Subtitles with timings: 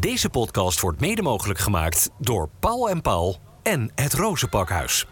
[0.00, 5.06] Deze podcast wordt mede mogelijk gemaakt door Paul en Paul en het Rozenpakhuis.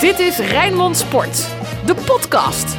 [0.00, 1.48] Dit is Rijnmond Sport,
[1.86, 2.76] de podcast.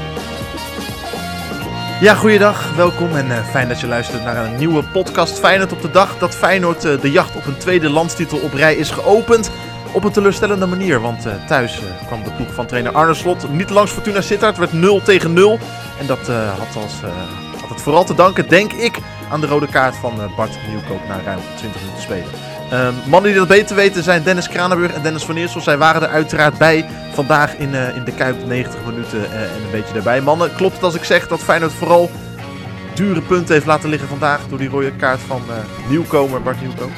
[2.02, 5.82] Ja, goeiedag, welkom en uh, fijn dat je luistert naar een nieuwe podcast Feyenoord op
[5.82, 9.52] de dag dat Feyenoord uh, de jacht op een tweede landstitel op rij is geopend.
[9.94, 13.70] Op een teleurstellende manier, want uh, thuis kwam de ploeg van trainer Arne Slot niet
[13.70, 14.58] langs Fortuna Sittard.
[14.58, 15.60] Het werd 0 tegen 0
[16.00, 16.94] en dat had, als,
[17.68, 18.98] had het vooral te danken, denk ik,
[19.30, 22.28] aan de rode kaart van Bart Nieuwkoop na ruim 20 minuten spelen.
[22.74, 25.62] Um, mannen die dat beter weten zijn Dennis Kranenburg en Dennis van Eersel.
[25.62, 29.64] Zij waren er uiteraard bij vandaag in, uh, in de Kuip 90 minuten uh, en
[29.64, 30.22] een beetje daarbij.
[30.22, 32.10] Mannen, klopt het als ik zeg dat Feyenoord vooral
[32.94, 36.92] dure punten heeft laten liggen vandaag door die rode kaart van uh, nieuwkomer Bart Nieuwkoop?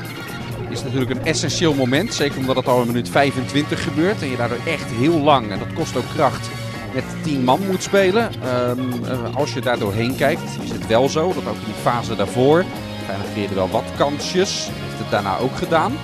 [0.70, 2.14] is natuurlijk een essentieel moment.
[2.14, 4.22] Zeker omdat het al in minuut 25 gebeurt.
[4.22, 6.50] En je daardoor echt heel lang, en dat kost ook kracht,
[6.94, 8.32] met 10 man moet spelen.
[8.70, 12.16] Um, als je daar doorheen kijkt, is het wel zo dat ook in die fase
[12.16, 12.66] daarvoor.
[13.06, 15.92] Feyenoord creëerde wel wat kansjes het daarna ook gedaan.
[15.92, 15.98] Uh,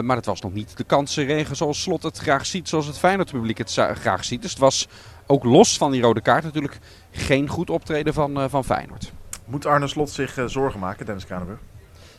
[0.00, 3.30] maar het was nog niet de kansenregen zoals Slot het graag ziet, zoals het Feyenoord
[3.30, 4.42] publiek het graag ziet.
[4.42, 4.88] Dus het was
[5.26, 6.78] ook los van die rode kaart natuurlijk
[7.10, 9.12] geen goed optreden van, uh, van Feyenoord.
[9.44, 11.58] Moet Arne Slot zich zorgen maken, Dennis Kranenburg?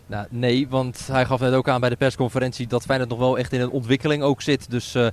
[0.08, 3.38] Nou, nee, want hij gaf net ook aan bij de persconferentie dat Feyenoord nog wel
[3.38, 4.70] echt in een ontwikkeling ook zit.
[4.70, 5.08] Dus uh,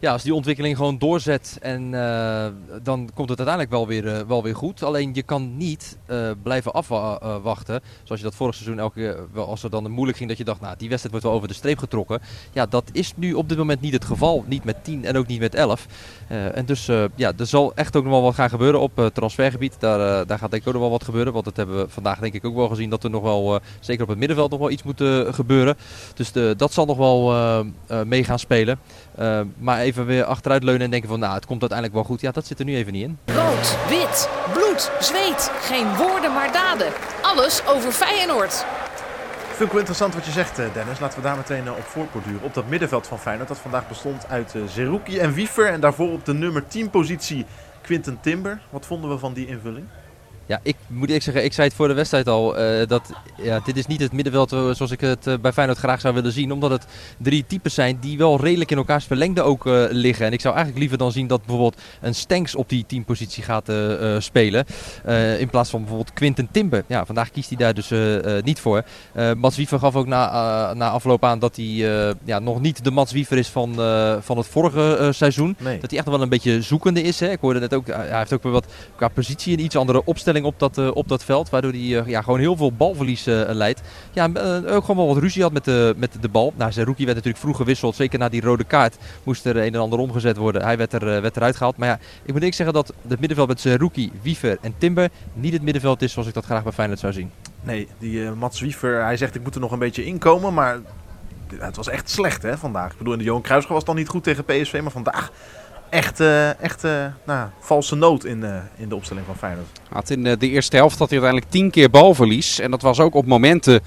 [0.00, 2.46] ja, als die ontwikkeling gewoon doorzet, en, uh,
[2.82, 4.82] dan komt het uiteindelijk wel weer, uh, wel weer goed.
[4.82, 5.96] Alleen je kan niet
[6.42, 10.28] blijven afwachten, zoals je dat vorig seizoen elke keer, wel, als er dan moeilijk ging,
[10.28, 12.20] dat je dacht, nou die wedstrijd wordt wel over de streep getrokken.
[12.52, 14.44] Ja, dat is nu op dit moment niet het geval.
[14.46, 15.86] Niet met 10 en ook niet met 11.
[16.28, 19.76] en dus ja, er zal echt ook nog wel wat gaan gebeuren op transfergebied.
[19.78, 22.18] Daar, daar gaat denk ik ook nog wel wat gebeuren, want dat hebben we vandaag
[22.18, 24.70] denk ik ook wel gezien dat er nog wel, zeker op het middenveld nog wel
[24.70, 25.76] iets moet gebeuren.
[26.14, 27.58] Dus de, dat zal nog wel uh,
[27.90, 28.78] uh, mee gaan spelen.
[29.18, 32.20] Uh, maar even weer achteruit leunen en denken van nou, het komt uiteindelijk wel goed.
[32.20, 33.18] Ja, dat zit er nu even niet in.
[33.24, 35.50] Rood, wit, bloed, zweet.
[35.60, 36.92] Geen woorden maar daden.
[37.22, 38.64] Alles over Feyenoord.
[39.50, 41.00] Ik vind het wel interessant wat je zegt, Dennis.
[41.00, 42.42] Laten we daar meteen op voorborduren.
[42.42, 45.66] Op dat middenveld van Feyenoord, dat vandaag bestond uit Zerouki en Wiefer.
[45.66, 47.46] En daarvoor op de nummer 10 positie
[47.82, 48.60] Quinten Timber.
[48.70, 49.86] Wat vonden we van die invulling?
[50.48, 53.12] Ja, ik moet eerlijk zeggen, ik zei het voor de wedstrijd al, uh, dat
[53.42, 56.32] ja, dit is niet het middenveld zoals ik het uh, bij Feyenoord graag zou willen
[56.32, 56.52] zien.
[56.52, 56.86] Omdat het
[57.18, 60.26] drie types zijn die wel redelijk in elkaars verlengde ook uh, liggen.
[60.26, 63.72] En ik zou eigenlijk liever dan zien dat bijvoorbeeld een Stenks op die teampositie gaat
[64.18, 64.66] spelen.
[65.38, 66.84] in plaats van bijvoorbeeld Quinten Timber.
[66.86, 67.90] Ja, vandaag kiest hij daar dus
[68.44, 68.84] niet voor.
[69.36, 73.12] Mats Wiever gaf ook na, na afloop aan dat hij ja, nog niet de Mats
[73.12, 73.74] Wiever is van,
[74.22, 75.56] van het vorige seizoen.
[75.58, 75.78] Nee.
[75.78, 77.20] Dat hij echt nog wel een beetje zoekende is.
[77.20, 77.30] Hè.
[77.30, 80.35] Ik hoorde net ook, hij heeft ook weer wat qua positie een iets andere opstelling
[80.44, 81.50] op dat, uh, op dat veld.
[81.50, 83.80] Waardoor hij uh, ja, gewoon heel veel balverlies uh, leidt.
[84.12, 84.24] Ja,
[84.66, 86.52] ook gewoon wel wat ruzie had met de, met de bal.
[86.56, 87.96] Nou, zijn rookie werd natuurlijk vroeg gewisseld.
[87.96, 90.62] Zeker na die rode kaart moest er een en ander omgezet worden.
[90.62, 91.76] Hij werd, er, werd eruit gehaald.
[91.76, 95.10] Maar ja, ik moet ik zeggen dat het middenveld met zijn rookie, Wiever en Timber
[95.34, 97.30] niet het middenveld is zoals ik dat graag bij Feyenoord zou zien.
[97.62, 100.54] Nee, die Mats Wiever, hij zegt ik moet er nog een beetje inkomen.
[100.54, 100.78] Maar
[101.54, 102.92] het was echt slecht hè, vandaag.
[102.92, 104.80] Ik bedoel, in de Johan Cruijff was dan niet goed tegen PSV.
[104.82, 105.32] Maar vandaag
[105.96, 109.68] echt, uh, echt uh, nou, valse noot in, uh, in de opstelling van Feyenoord.
[109.88, 112.58] Had in de eerste helft had hij uiteindelijk tien keer balverlies.
[112.58, 113.80] En dat was ook op momenten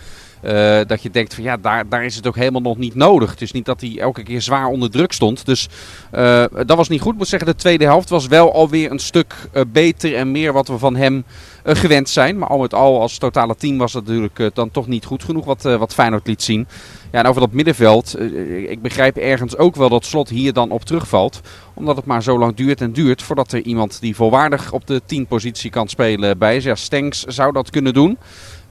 [0.88, 3.30] dat je denkt van ja, daar, daar is het ook helemaal nog niet nodig.
[3.32, 5.46] Het is niet dat hij elke keer zwaar onder druk stond.
[5.46, 5.68] Dus
[6.52, 7.12] dat was niet goed.
[7.12, 9.36] Ik moet zeggen, de tweede helft was wel alweer een stuk
[9.68, 11.24] beter en meer wat we van hem
[11.64, 12.38] gewend zijn.
[12.38, 15.46] Maar al met al als totale team was het natuurlijk dan toch niet goed genoeg
[15.46, 16.68] wat, wat Feyenoord liet zien.
[17.12, 18.20] Ja, en over dat middenveld,
[18.68, 21.42] ik begrijp ergens ook wel dat Slot hier dan op terugvalt.
[21.74, 25.02] Omdat het maar zo lang duurt en duurt voordat er iemand die volwaardig op de
[25.06, 26.64] 10 positie kan spelen bij is.
[26.64, 28.18] Ja, Stenks zou dat kunnen doen.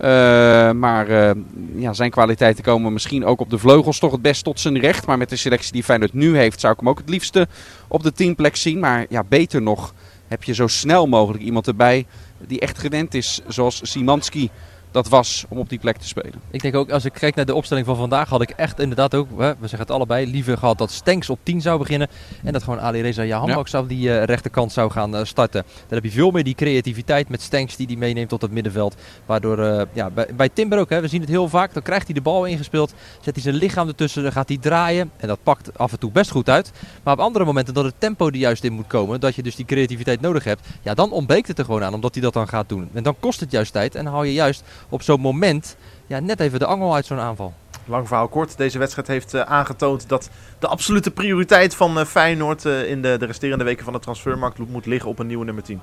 [0.00, 1.30] Uh, maar uh,
[1.74, 5.06] ja, zijn kwaliteiten komen misschien ook op de vleugels toch het best tot zijn recht.
[5.06, 7.48] Maar met de selectie die Feyenoord nu heeft zou ik hem ook het liefste
[7.88, 8.78] op de teamplek zien.
[8.78, 9.94] Maar ja, beter nog
[10.28, 12.06] heb je zo snel mogelijk iemand erbij
[12.46, 14.50] die echt gewend is zoals Simanski
[14.90, 16.34] dat was om op die plek te spelen.
[16.50, 19.14] Ik denk ook, als ik kijk naar de opstelling van vandaag, had ik echt inderdaad
[19.14, 22.08] ook, we zeggen het allebei, liever gehad dat Stenks op 10 zou beginnen.
[22.44, 23.56] En dat gewoon Ali Reza Jahan ja.
[23.56, 25.62] ook zou die uh, rechterkant zou gaan uh, starten.
[25.62, 28.94] Dan heb je veel meer die creativiteit met Stenks die die meeneemt tot het middenveld.
[29.26, 32.06] Waardoor, uh, ja, bij, bij, Timber ook, hè, we zien het heel vaak, dan krijgt
[32.06, 35.10] hij de bal ingespeeld, zet hij zijn lichaam ertussen, dan gaat hij draaien.
[35.16, 36.72] En dat pakt af en toe best goed uit.
[37.02, 39.56] Maar op andere momenten dat het tempo er juist in moet komen, dat je dus
[39.56, 42.48] die creativiteit nodig hebt, ja, dan ontbreekt het er gewoon aan, omdat hij dat dan
[42.48, 42.88] gaat doen.
[42.92, 45.76] En dan kost het juist tijd en dan hou je juist op zo'n moment
[46.08, 47.54] ja, net even de angel uit zo'n aanval.
[47.84, 48.56] Lang verhaal kort.
[48.56, 53.16] Deze wedstrijd heeft uh, aangetoond dat de absolute prioriteit van uh, Feyenoord uh, in de,
[53.18, 55.80] de resterende weken van de transfermarkt moet liggen op een nieuwe nummer 10.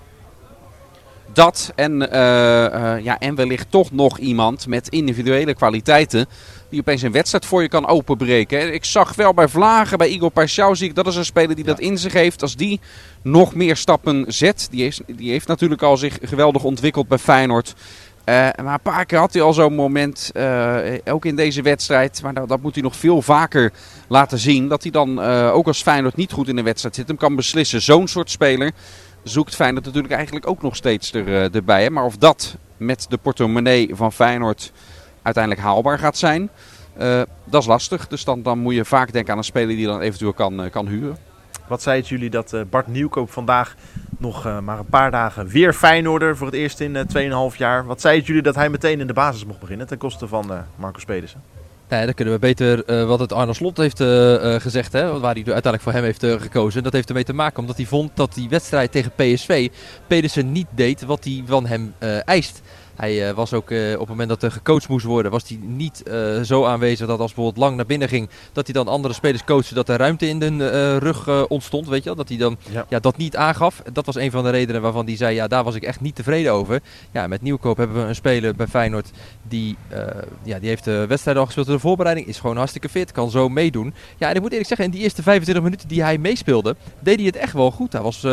[1.34, 1.98] Dat en,
[3.04, 6.26] ja, en wellicht toch nog iemand met individuele kwaliteiten
[6.70, 8.74] die opeens een wedstrijd voor je kan openbreken.
[8.74, 11.66] Ik zag wel bij Vlagen, bij Igor Paschal, zie ik dat is een speler die
[11.66, 11.72] ja.
[11.72, 12.42] dat in zich heeft.
[12.42, 12.80] Als die
[13.22, 17.76] nog meer stappen zet, die heeft, die heeft natuurlijk al zich geweldig ontwikkeld bij Feyenoord
[18.15, 22.22] Eh, maar een paar keer had hij al zo'n moment, eh, ook in deze wedstrijd.
[22.22, 23.72] Maar dat, dat, moet hij nog veel vaker
[24.07, 24.68] laten zien.
[24.68, 27.36] Dat hij dan, uh, ook als Feyenoord niet goed in de wedstrijd zit, hem kan
[27.36, 27.81] beslissen.
[27.81, 28.72] Zo'n soort speler
[29.24, 31.89] zoekt Feyenoord natuurlijk eigenlijk ook nog steeds er, erbij.
[31.89, 34.72] Maar of dat met de portemonnee van Feyenoord
[35.22, 36.50] uiteindelijk haalbaar gaat zijn,
[37.45, 38.07] dat is lastig.
[38.07, 40.88] Dus dan, dan moet je vaak denken aan een speler die dan eventueel kan, kan
[40.88, 41.18] huren.
[41.68, 43.76] Wat zei het jullie dat Bart Nieuwkoop vandaag
[44.18, 47.86] nog uh, maar een paar dagen weer Feyenoorder voor het eerst in uh, 2,5 jaar.
[47.86, 50.52] Wat zei het jullie dat hij meteen in de basis mocht beginnen ten koste van
[50.76, 51.42] Marcus Pedersen?
[51.90, 54.04] Nee, dan kunnen we beter uh, wat het Arno Slot heeft
[54.62, 56.84] gezegd, hè, waar hij uiteindelijk voor hem heeft gekozen.
[56.84, 59.70] Dat heeft ermee te maken omdat hij vond dat die wedstrijd tegen PSV
[60.08, 61.94] Pedersen niet deed wat hij van hem
[62.26, 62.62] eist.
[62.96, 65.60] Hij uh, was ook uh, op het moment dat er gecoacht moest worden, was hij
[65.62, 69.14] niet uh, zo aanwezig dat als bijvoorbeeld lang naar binnen ging, dat hij dan andere
[69.14, 72.16] spelers coachte, dat er ruimte in de rug ontstond, weet je wel.
[72.16, 72.86] Dat hij dan ja.
[72.90, 73.00] ja.
[73.00, 73.82] dat niet aangaf.
[73.94, 76.16] Dat was een van de redenen waarvan hij zei, ja daar was ik echt niet
[76.16, 76.82] tevreden over.
[77.12, 79.12] Ja, met Nieuwkoop hebben we een speler bij Feyenoord
[79.44, 79.78] die,
[80.44, 83.30] ja, die heeft de wedstrijd al gespeeld in de voorbereiding, is gewoon hartstikke fit, kan
[83.30, 83.94] zo meedoen.
[84.18, 87.16] Ja, en ik moet eerlijk zeggen, in die eerste 25 minuten die hij meespeelde, deed
[87.16, 87.94] hij het echt wel goed.
[87.94, 88.28] Hij was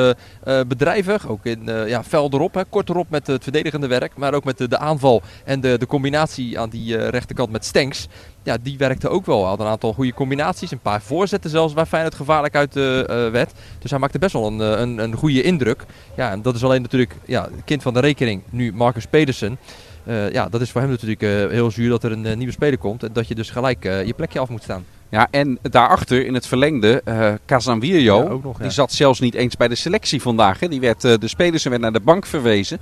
[0.69, 4.45] bedrijvig, ook in ja, fel erop, hè, kort erop met het verdedigende werk, maar ook
[4.45, 8.09] met de, de aanval en de, de combinatie aan die uh, rechterkant met Stenks.
[8.43, 9.41] Ja, die werkte ook wel.
[9.41, 10.71] Hij had een aantal goede combinaties.
[10.71, 12.85] Een paar voorzetten zelfs waar Feyenoord gevaarlijk uit uh,
[13.31, 13.53] werd.
[13.79, 15.85] Dus hij maakte best wel een, een, een goede indruk.
[16.17, 18.43] Ja, en dat is alleen natuurlijk ja, kind van de rekening.
[18.51, 19.59] Nu Marcus Pedersen.
[20.07, 22.53] Uh, ja, dat is voor hem natuurlijk uh, heel zuur dat er een uh, nieuwe
[22.53, 23.03] speler komt.
[23.03, 24.85] En dat je dus gelijk je plekje af moet staan.
[25.09, 28.63] Ja, en daarachter in het verlengde, uh, Casanvirio, ja, ja.
[28.63, 30.61] die zat zelfs niet eens bij de selectie vandaag.
[30.61, 30.69] Hè.
[30.69, 32.79] Die werd, de spelers werd naar de bank verwezen.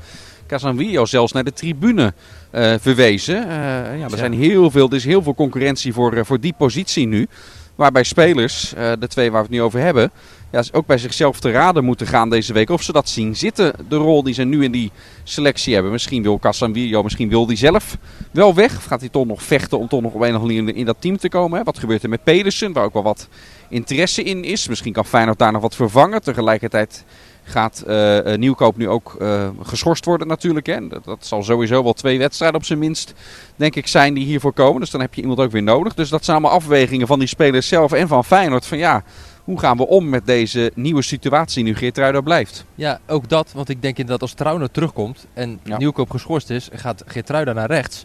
[0.51, 2.15] Casanvillo zelfs naar de tribune
[2.55, 3.37] uh, verwezen.
[3.37, 3.53] Uh,
[3.99, 7.07] ja, er, zijn heel veel, er is heel veel concurrentie voor, uh, voor die positie
[7.07, 7.27] nu.
[7.75, 10.11] Waarbij spelers, de twee waar we het nu over hebben,
[10.51, 12.71] ja, ook bij zichzelf te raden moeten gaan deze week.
[12.71, 14.91] Of ze dat zien zitten, de rol die ze nu in die
[15.25, 15.93] selectie hebben.
[15.93, 17.97] Misschien wil Casanvillo, misschien wil hij zelf
[18.31, 18.77] wel weg.
[18.77, 20.85] Of gaat hij toch nog vechten om toch nog op een of andere manier in
[20.85, 21.59] dat team te komen.
[21.59, 21.65] Hè?
[21.65, 23.29] Wat gebeurt er met Pedersen, waar ook wel wat
[23.69, 24.69] interesse in is.
[24.69, 26.23] Misschien kan Feyenoord daar nog wat vervangen.
[26.23, 27.05] Tegelijkertijd
[27.51, 30.67] gaat uh, Nieuwkoop nu ook uh, geschorst worden natuurlijk.
[30.67, 30.89] Hè.
[30.89, 33.15] Dat, dat, zal sowieso wel twee wedstrijden op zijn minst,
[33.57, 34.81] denk ik, zijn die hiervoor komen.
[34.81, 35.95] Dus dan heb je iemand ook weer nodig.
[35.95, 38.67] Dus dat zijn allemaal afwegingen van die spelers zelf en van Feyenoord.
[38.67, 39.05] Van ja,
[39.45, 42.65] hoe gaan we om met deze nieuwe situatie nu Geertruida blijft?
[42.75, 43.53] Ja, ook dat.
[43.55, 45.77] Want ik denk inderdaad als Trouwner terugkomt en ja.
[45.77, 48.05] Nieuwkoop geschorst is, gaat Geertruida naar rechts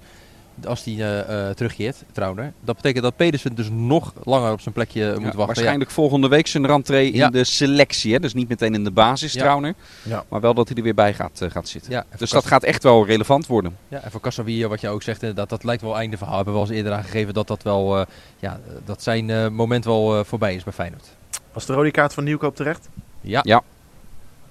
[0.64, 2.04] als die uh, uh, terugkeert.
[2.64, 5.46] Dat betekent dat Pedersen dus nog langer op zijn plekje ja, moet wachten.
[5.46, 5.96] Waarschijnlijk ja.
[5.96, 8.14] volgende week zijn rentree in de selectie.
[8.14, 8.20] Hè?
[8.20, 9.74] Dus niet meteen in de basis, Trauner.
[10.30, 12.06] Maar wel dat hij er weer bij gaat, uh, gaat zitten.
[12.18, 13.78] dus dat gaat echt wel relevant worden.
[13.88, 16.36] Ja, en voor Casavillo, wat je ook zegt, inderdaad, dat lijkt wel einde verhaal.
[16.36, 18.06] Hebben we al eens eerder aangegeven dat, dat, wel,
[18.40, 21.08] ja, dat zijn moment wel voorbij is bij Feyenoord.
[21.54, 22.90] Was de rode kaart van Nieuwkoop terecht?
[23.22, 23.40] Ja.
[23.44, 23.62] ja.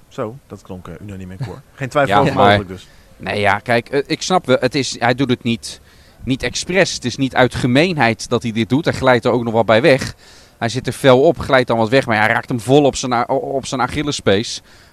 [0.09, 1.61] Zo, dat klonk unaniem in koor.
[1.75, 2.89] Geen twijfel over mogelijk dus.
[3.17, 4.57] Nee, ja, kijk, ik snap wel.
[4.61, 5.81] Het is, hij doet het niet
[6.25, 6.95] niet expres.
[6.95, 8.85] Het is niet uit gemeenheid dat hij dit doet.
[8.85, 10.15] Hij glijdt er ook nog wel bij weg.
[10.59, 12.07] Hij zit er fel op, glijdt dan wat weg.
[12.07, 13.89] Maar hij raakt hem vol op zijn, op zijn.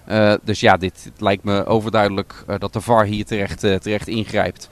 [0.09, 4.07] Uh, dus ja, dit lijkt me overduidelijk uh, dat de VAR hier terecht, uh, terecht
[4.07, 4.67] ingrijpt.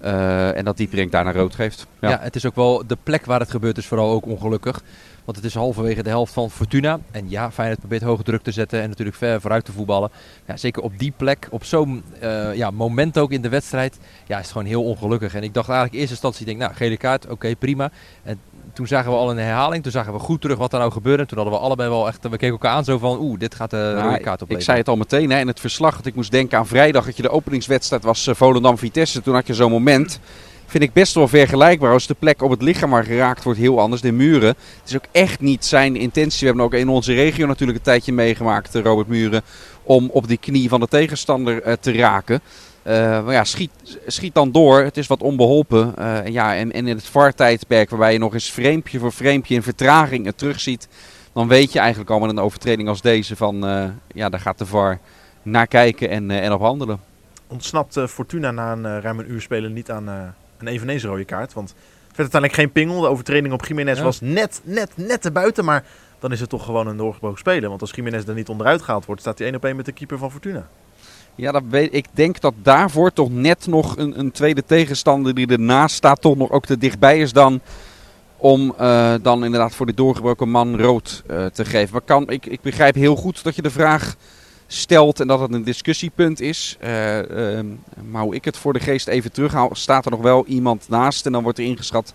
[0.00, 1.86] en dat Dietrink daar naar rood geeft.
[2.00, 2.18] Ja.
[2.22, 4.82] het is ook wel de plek waar het gebeurt is vooral ook ongelukkig.
[5.24, 6.98] Want het is halverwege de helft van Fortuna.
[7.10, 10.10] En ja, Feyenoord probeert hoge druk te zetten en natuurlijk ver vooruit te voetballen.
[10.46, 14.36] Ja, zeker op die plek, op zo'n uh, ja, moment ook in de wedstrijd, ja,
[14.36, 15.34] is het gewoon heel ongelukkig.
[15.34, 17.90] En ik dacht eigenlijk in eerste instantie, denk, nou, gele kaart, oké, okay, prima.
[18.22, 18.40] En
[18.72, 21.22] toen zagen we al een herhaling, toen zagen we goed terug wat er nou gebeurde.
[21.22, 23.54] En toen hadden we allebei wel echt, we keken elkaar aan zo van, oeh, dit
[23.54, 24.58] gaat de nou, rode kaart opleveren.
[24.58, 27.04] Ik zei het al meteen hè, in het verslag, dat ik moest denken aan vrijdag,
[27.04, 29.22] dat je de openingswedstrijd was uh, Volendam-Vitesse.
[29.22, 30.20] Toen had je zo'n moment
[30.66, 31.92] vind ik best wel vergelijkbaar.
[31.92, 34.02] Als de plek op het lichaam maar geraakt wordt, heel anders.
[34.02, 34.48] De muren.
[34.48, 36.40] Het is ook echt niet zijn intentie.
[36.40, 39.42] We hebben ook in onze regio natuurlijk een tijdje meegemaakt, Robert Muren.
[39.82, 42.40] Om op die knie van de tegenstander uh, te raken.
[42.86, 42.92] Uh,
[43.24, 43.70] maar ja, schiet,
[44.06, 44.82] schiet dan door.
[44.82, 45.94] Het is wat onbeholpen.
[46.32, 50.26] Ja, en, en in het VAR-tijdperk, waarbij je nog eens vreempje voor vreempje in vertraging
[50.26, 50.88] het terugziet.
[51.32, 53.56] Dan weet je eigenlijk al met een overtreding als deze van,
[54.12, 54.98] ja, daar gaat de VAR
[55.42, 57.00] naar kijken en, en op handelen.
[57.46, 60.34] Ontsnapt Fortuna na een ruim een uur spelen niet aan
[60.66, 61.52] een eveneens rode kaart.
[61.52, 63.00] Want het werd uiteindelijk geen pingel.
[63.00, 64.04] De overtreding op Jiménez ja.
[64.04, 65.64] was net, net, net te buiten.
[65.64, 65.84] Maar
[66.18, 67.68] dan is het toch gewoon een doorgebroken speler.
[67.68, 69.92] Want als Jiménez er niet onderuit gehaald wordt, staat hij één op één met de
[69.92, 70.68] keeper van Fortuna.
[71.34, 75.46] Ja, dat weet, ik denk dat daarvoor toch net nog een, een tweede tegenstander die
[75.46, 77.60] ernaast staat, toch nog ook te dichtbij is dan
[78.36, 81.92] om uh, dan inderdaad voor de doorgebroken man rood uh, te geven.
[81.92, 84.16] Maar kan, ik, ik begrijp heel goed dat je de vraag
[84.74, 86.76] stelt en dat het een discussiepunt is.
[86.80, 86.88] Uh,
[88.10, 91.26] maar hoe ik het voor de geest even terughaal, staat er nog wel iemand naast
[91.26, 92.14] en dan wordt er ingeschat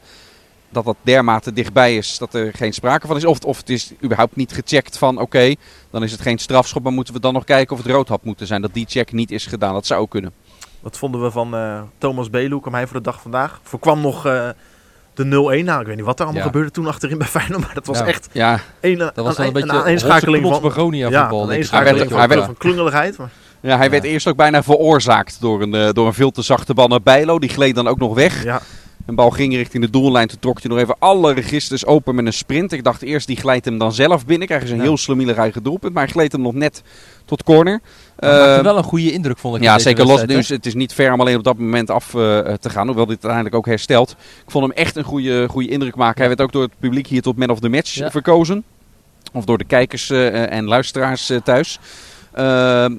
[0.70, 3.26] dat dat dermate dichtbij is dat er geen sprake van is.
[3.26, 5.56] Of, of het is überhaupt niet gecheckt van oké,
[5.90, 8.24] dan is het geen strafschop, maar moeten we dan nog kijken of het rood had
[8.24, 8.62] moeten zijn.
[8.62, 10.34] Dat die check niet is gedaan, dat zou kunnen.
[10.80, 12.60] Wat vonden we van eh, Thomas Belu?
[12.60, 13.60] Kwam hij voor de dag vandaag?
[13.64, 14.50] Voorkwam nog eh,
[15.24, 15.64] de 0-1.
[15.66, 16.48] Nou, ik weet niet wat er allemaal Ja.
[16.48, 17.62] gebeurde toen achterin bij Feyenoord.
[17.66, 18.06] Maar dat was Ja.
[18.06, 20.62] echt Ja, een, Dat was een, wel een beetje aaneenschakeling van...
[20.62, 21.42] Begonia Ja, voetbal.
[21.42, 23.18] een Hij werd- van, hij werd- van klungeligheid.
[23.18, 23.30] Maar,
[23.62, 26.74] ja hij werd eerst ook bijna veroorzaakt door een, eh, door een veel te zachte
[26.74, 27.40] bal naar Bijlo.
[27.40, 28.44] Die gleed dan ook nog weg.
[28.44, 28.62] ja,
[29.10, 30.28] Een bal ging richting de doellijn.
[30.28, 32.72] Toen trok hij nog even alle registers open met een sprint.
[32.72, 34.48] Ik dacht eerst, die glijdt hem dan zelf binnen.
[34.48, 34.86] Krijgen ze een Ja.
[34.86, 35.94] heel slemielig eigen doelpunt.
[35.94, 36.82] Maar hij gleed hem nog net
[37.26, 37.80] tot corner.
[38.16, 39.62] Hij maakte Eh, wel een goede indruk, vond ik.
[39.62, 40.24] ja, zeker los.
[40.26, 42.86] Dus het is niet ver om alleen op dat moment af eh, te gaan.
[42.88, 44.12] Hoewel dit uiteindelijk ook herstelt.
[44.46, 46.18] Ik vond hem echt een goede, goede indruk maken.
[46.20, 48.12] Hij werd ook door het publiek hier tot man of the match Ja.
[48.12, 48.64] verkozen.
[49.34, 51.80] Of door de kijkers eh, en luisteraars thuis.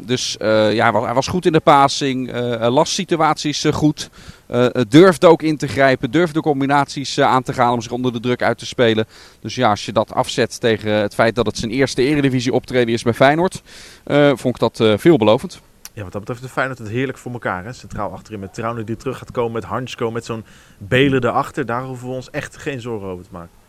[0.07, 2.33] Dus ja, hij was, hij was goed in de passing.
[2.61, 4.11] las situaties goed.
[4.51, 6.11] Eh, durfde ook in te grijpen.
[6.11, 9.07] Durfde combinaties eh, aan te gaan om zich onder de druk uit te spelen.
[9.41, 12.95] Dus ja, als je dat afzet tegen het feit dat het zijn eerste eredivisie optreden
[12.95, 13.63] is bij Feyenoord.
[14.05, 15.61] eh, vond ik dat veelbelovend.
[15.93, 17.65] ja, wat dat betreft de Feyenoord het heerlijk voor elkaar.
[17.65, 17.73] Hè?
[17.73, 19.53] Centraal achterin met Trauner die terug gaat komen.
[19.53, 20.45] Met Hansko, met zo'n
[20.79, 21.67] Belen erachter.
[21.67, 23.60] Daar hoeven we ons echt geen zorgen over te maken.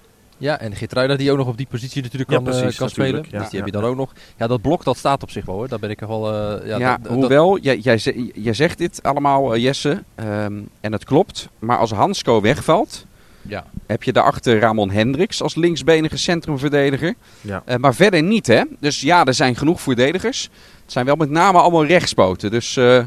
[0.41, 2.87] Ja, en Geertruida die ook nog op die positie natuurlijk Ja, kan, eh, precies, kan
[2.87, 3.31] natuurlijk, spelen.
[3.35, 4.13] ja, dus die ja, heb je dan ook nog.
[4.37, 5.67] Ja, dat blok dat staat op zich wel hoor.
[5.67, 6.33] Daar ben ik er wel...
[6.33, 10.03] eh, ja, Ja, dat- dat- hoewel, jij, jij, ze- jij zegt dit allemaal, eh, Jesse,
[10.15, 11.49] ehm, en het klopt.
[11.59, 13.05] Maar als Hansko wegvalt,
[13.41, 13.65] Ja.
[13.87, 17.13] heb je daarachter Ramon Hendricks als linksbenige centrumverdediger.
[17.41, 17.61] Ja.
[17.65, 18.61] Eh, maar verder niet, hè?
[18.79, 20.49] Dus ja, er zijn genoeg verdedigers.
[20.83, 22.51] Het zijn wel met name allemaal rechtspoten.
[22.51, 23.03] Dus eh,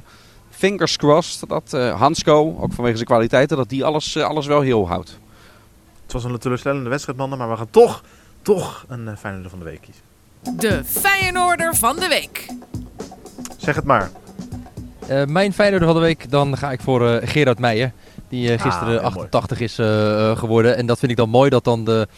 [0.50, 4.88] fingers crossed dat eh, Hansko, ook vanwege zijn kwaliteiten, dat die alles, alles wel heel
[4.88, 5.18] houdt.
[6.04, 7.38] Het was een teleurstellende wedstrijd, mannen.
[7.38, 8.02] Maar we gaan toch,
[8.42, 10.02] toch een uh, Feyenoorder van de week kiezen.
[10.58, 12.46] De Feyenoorder van de week.
[13.56, 14.10] Zeg het maar.
[15.06, 17.92] Eh, mijn Feyenoorder van de week, dan ga ik voor eh, Gerard Meijer.
[18.28, 19.26] Die eh, Ah, gisteren heel mooi.
[19.26, 19.74] 88 is
[20.38, 20.76] geworden.
[20.76, 22.08] En dat vind ik dan mooi dat dan de,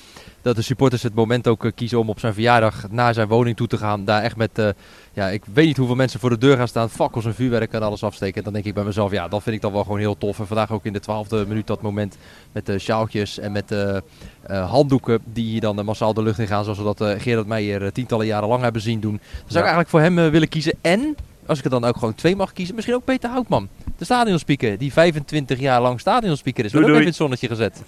[0.46, 3.56] dat de supporters het moment ook eh, kiezen om op zijn verjaardag naar zijn woning
[3.56, 4.04] toe te gaan.
[4.04, 4.68] Daar echt met, eh,
[5.12, 6.90] ja, ik weet niet hoeveel mensen voor de deur gaan staan.
[6.90, 8.36] Fakkels en vuurwerk en alles afsteken.
[8.36, 10.38] En dan denk ik bij mezelf, ja, dat vind ik dan wel gewoon heel tof.
[10.38, 12.16] En vandaag ook in de twaalfde minuut dat moment
[12.52, 14.02] met de sjaaltjes en met de
[14.42, 16.62] eh, handdoeken die hier dan eh, massaal de lucht in gaan.
[16.64, 19.20] Zoals we dat eh, Gerard Meijer eh, tientallen jaren lang hebben zien doen.
[19.22, 20.74] Dan zou ik eigenlijk voor hem eh, willen kiezen.
[20.80, 23.68] En, als ik er dan ook gewoon twee mag kiezen, misschien ook Peter Houtman.
[23.98, 26.70] De stadionspeaker, die 25 jaar lang stadionspeaker is.
[26.70, 27.04] Doei, ook doei.
[27.04, 27.82] even in het zonnetje gezet.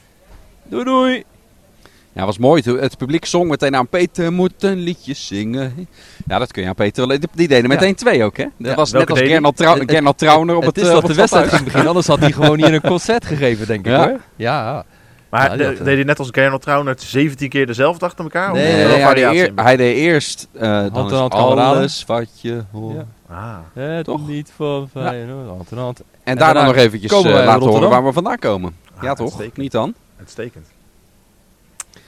[0.62, 1.37] Doei doei!
[2.18, 2.62] Ja, was mooi.
[2.64, 5.88] Het- Het publiek zong meteen aan Peter moet een liedje zingen.
[6.26, 7.18] Ja, dat kun je aan Peter wel.
[7.18, 8.42] Die- Die deden meteen twee ook, hè?
[8.42, 10.94] Dat Ja, was net als Gernot, Trau Het- Gernot Trauner op het, het is eh,
[10.94, 13.66] dat op de het wedstrijd ging beginnen, anders had hij gewoon hier een concert gegeven,
[13.66, 14.08] denk ik Ja.
[14.08, 14.20] hoor.
[14.36, 14.84] Ja,
[15.30, 18.52] Maar Ja, de- eh, deed hij net als Gernot Trauner 17 keer dezelfde achter elkaar?
[18.52, 19.58] Nee, Nee, wel hij, deed variatie eer- in?
[19.58, 22.96] hij deed eerst uh, dan hand alles wat je hoort.
[23.28, 23.34] Ja.
[23.34, 23.84] Ah.
[23.94, 24.26] het Toch?
[24.28, 25.98] niet van Feyenoord, hand in hand.
[26.00, 26.04] En
[26.36, 28.76] daarna daarna nog eventjes laten horen waar we vandaan komen.
[28.96, 29.26] Ah, ja, toch?
[29.26, 29.56] uitstekend.
[29.56, 29.94] Niet dan?
[30.18, 30.66] Uitstekend.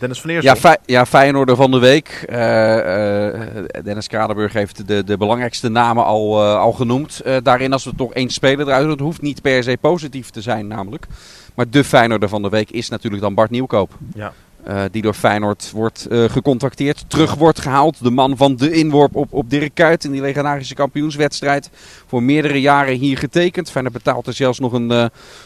[0.01, 0.55] Dennis van Eersel.
[0.55, 2.25] Ja, Fey- ja, Feyenoorder van de week.
[2.29, 7.23] Eh, eh, Dennis Kradenburg heeft de, de belangrijkste namen al, eh, al genoemd.
[7.43, 8.91] Daarin als we toch één speler eruit doen.
[8.91, 11.07] Het hoeft niet per se positief te zijn namelijk.
[11.55, 13.91] Maar de Feyenoorder van de week is natuurlijk dan Bart Nieuwkoop.
[14.15, 14.33] Ja.
[14.65, 17.05] Eh, die door Feyenoord wordt eh, gecontacteerd.
[17.07, 18.03] Terug wordt gehaald.
[18.03, 21.71] De man van de inworp op, op Dirk Kuyt in die legendarische kampioenswedstrijd.
[22.07, 23.71] Voor meerdere jaren hier getekend.
[23.71, 25.05] Feyenoord betaalt er zelfs nog een, eh,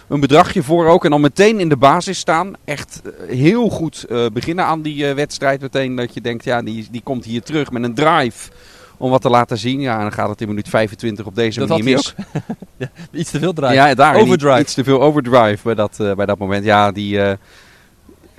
[0.09, 1.05] een bedragje voor ook.
[1.05, 2.53] En dan meteen in de basis staan.
[2.65, 5.61] Echt heel goed beginnen aan die wedstrijd.
[5.61, 8.51] Meteen dat je denkt, ja, die, die komt hier terug met een drive.
[8.97, 9.81] Om wat te laten zien.
[9.81, 12.15] Ja, en dan gaat het in minuut 25 op deze Dat manier mis.
[13.21, 13.89] Iets te veel draaien.
[13.89, 14.61] Ja, daar Overdrive.
[14.61, 16.65] Iets te veel overdrive bij dat, bij dat moment.
[16.65, 17.19] Ja, die,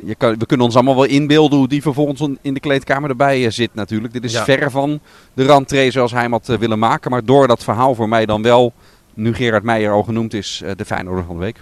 [0.03, 3.45] je kan, we kunnen ons allemaal wel inbeelden hoe die vervolgens in de kleedkamer erbij
[3.45, 4.13] eh, zit natuurlijk.
[4.13, 4.43] Dit is Ja.
[4.43, 4.99] verre van
[5.33, 7.11] de rentree zoals hij hem had eh, willen maken.
[7.11, 8.73] Maar door dat verhaal voor mij dan wel,
[9.13, 11.59] nu Gerard Meijer al genoemd is, eh, de Feyenoorder van de week.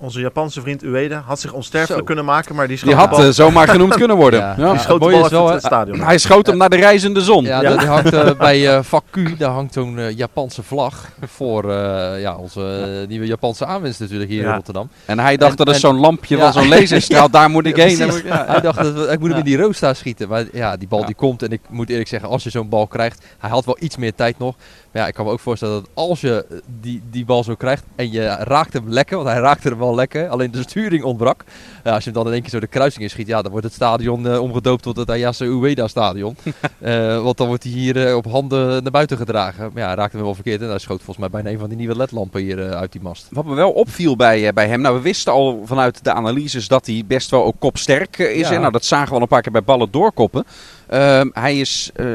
[0.00, 2.04] Onze Japanse vriend Ueda had zich onsterfelijk Zo.
[2.04, 4.40] kunnen maken, maar die schoot Die de had bal, eh, zomaar genoemd kunnen worden.
[4.40, 4.54] Ja.
[4.58, 4.70] Ja.
[4.70, 6.00] die schoot de mooie bal is even wel, het stadion.
[6.00, 7.44] Hij schoot hem naar de reizende zon.
[7.44, 7.68] Ja, Ja.
[7.68, 11.70] dat- die hangt eh, bij eh vak Q, daar hangt zo'n eh, Japanse vlag voor
[11.70, 14.48] eh, ja, onze eh, nieuwe Japanse aanwinst natuurlijk hier Ja.
[14.48, 14.88] in Rotterdam.
[15.04, 16.42] En hij dacht En- dat en- zo'n lampje Ja.
[16.42, 17.96] van zo'n laserstraal, daar moet ik Ja, heen.
[18.24, 18.44] Ja.
[18.46, 20.28] Hij dacht, dat we- ik moet hem in die roosta schieten.
[20.28, 21.06] Maar ja, die bal Ja.
[21.06, 21.42] die komt.
[21.42, 24.14] En ik moet eerlijk zeggen, als je zo'n bal krijgt, hij had wel iets meer
[24.14, 24.54] tijd nog.
[24.92, 26.46] Maar ja, ik kan me ook voorstellen dat als je
[26.80, 29.87] die, die bal zo krijgt en je raakt hem lekker, want hij raakte hem wel
[29.94, 31.44] lekker, alleen de sturing ontbrak.
[31.84, 33.50] Ja, als je hem dan in één keer zo de kruising in schiet, ja, dan
[33.50, 36.36] wordt het stadion eh, omgedoopt tot het Ayase Ueda stadion.
[36.78, 39.70] Eh, want dan wordt hij hier eh, op handen naar buiten gedragen.
[39.74, 41.78] Maar ja, raakte hem wel verkeerd en hij schoot volgens mij bijna een van die
[41.78, 43.26] nieuwe ledlampen hier uit die mast.
[43.30, 46.86] Wat me wel opviel bij, bij hem, nou we wisten al vanuit de analyses dat
[46.86, 48.48] hij best wel ook kopsterk is.
[48.48, 48.54] Ja.
[48.54, 48.58] hè.
[48.58, 50.44] Nou, dat zagen we al een paar keer bij ballen doorkoppen.
[50.88, 52.06] Ehm, hij is eh,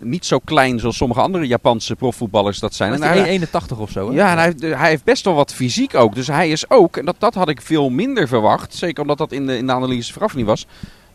[0.00, 3.02] niet zo klein zoals sommige andere Japanse profvoetballers dat zijn.
[3.02, 4.08] Hij, is 1,81 of zo.
[4.10, 4.14] Hè?
[4.14, 6.14] ja, en hij, heeft- hij heeft best wel wat fysiek ook.
[6.14, 9.32] Dus hij is ook, en dat, dat had ik veel minder verwacht, zeker omdat dat
[9.32, 10.66] in de, in de analyse vooraf niet was,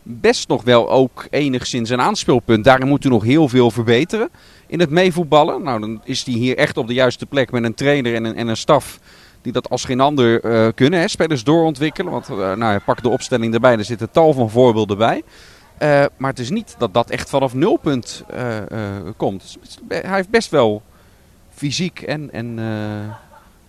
[0.02, 2.64] best nog wel ook enigszins een aanspeelpunt.
[2.64, 4.28] Daarin moet hij nog heel veel verbeteren.
[4.66, 5.62] in het meevoetballen.
[5.62, 8.36] Nou, dan is hij hier echt op de juiste plek met een trainer en een,
[8.36, 8.98] en een staf
[9.42, 11.00] die dat als geen ander eh, kunnen.
[11.00, 11.08] Hè.
[11.08, 12.12] Spelers doorontwikkelen.
[12.12, 15.22] Want uh, nou, pak de opstelling erbij, er zitten tal van voorbeelden bij.
[15.82, 18.24] Uh, maar het is niet dat dat echt vanaf nulpunt
[19.16, 19.58] komt.
[19.60, 20.82] Dus hij heeft best wel
[21.50, 22.58] fysiek en, en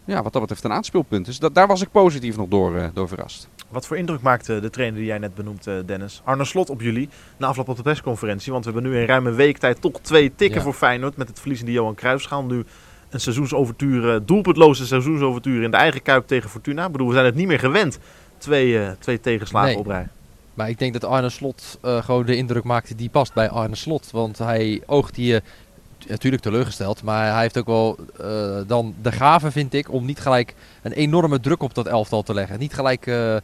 [0.05, 1.25] ja, wat dat betreft een aanspeelpunt.
[1.25, 3.47] Dus dat, daar was ik positief nog door, door verrast.
[3.69, 6.21] Wat voor indruk maakte de trainer die jij net benoemt, Dennis?
[6.23, 8.51] Arne Slot op jullie, na afloop op de persconferentie.
[8.51, 10.63] Want we hebben nu in ruim een week tijd toch twee tikken ja.
[10.63, 11.17] voor Feyenoord.
[11.17, 12.43] Met het verliezen die Johan Cruijffschaal.
[12.43, 12.65] Nu
[13.09, 16.85] een seizoensovertuur, doelpuntloze seizoensovertuur in de eigen kuip tegen Fortuna.
[16.85, 17.99] Ik bedoel, we zijn het niet meer gewend.
[18.37, 19.77] Twee, twee tegenslagen nee.
[19.77, 20.07] op rij.
[20.61, 23.75] Maar ik denk dat Arne Slot uh, gewoon de indruk maakte die past bij Arne
[23.75, 24.11] Slot.
[24.11, 25.41] Want hij oogt hier
[26.07, 27.03] natuurlijk teleurgesteld.
[27.03, 30.91] Maar hij heeft ook wel uh, dan de gave, vind ik, om niet gelijk een
[30.91, 32.59] enorme druk op dat elftal te leggen.
[32.59, 33.37] Niet gelijk uh,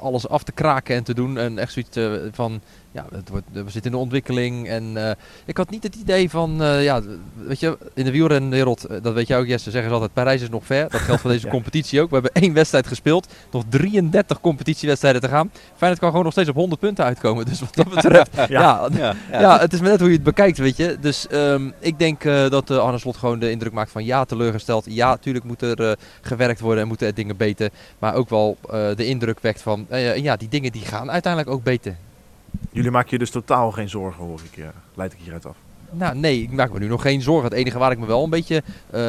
[0.00, 1.38] alles af te kraken en te doen.
[1.38, 1.98] En echt zoiets
[2.36, 2.60] van,
[2.92, 4.68] ja, het wordt, we zitten in de ontwikkeling.
[4.68, 7.02] En ik had niet het idee van, ja,
[7.34, 10.48] weet je, in de wielrenwereld, dat weet jij ook Jesse, zeggen ze altijd, Parijs is
[10.48, 10.90] nog ver.
[10.90, 11.52] Dat geldt voor deze ja.
[11.52, 12.08] competitie ook.
[12.08, 15.50] We hebben één wedstrijd gespeeld, nog 33 competitiewedstrijden te gaan.
[15.76, 17.44] Feyenoord kan gewoon nog steeds op 100 punten uitkomen.
[17.46, 20.24] Dus wat dat betreft, ja, ja, ja, ja, het is maar net hoe je het
[20.24, 20.96] bekijkt, weet je.
[21.00, 24.84] Dus um, ik denk dat Arne Slot gewoon de indruk maakt van ja, teleurgesteld.
[24.88, 27.70] Ja, natuurlijk moet er gewerkt worden en moeten er dingen beter.
[27.98, 28.56] Maar ook wel
[28.96, 31.96] de indruk wekt van ja, die dingen die gaan uiteindelijk ook beter.
[32.70, 34.64] Jullie maken je dus totaal geen zorgen, hoor ik.
[34.94, 35.56] leid ik hieruit af.
[35.90, 37.44] Nou, nee, ik maak me nu nog geen zorgen.
[37.44, 38.62] Het enige waar ik me wel een beetje.
[38.94, 39.00] Uh,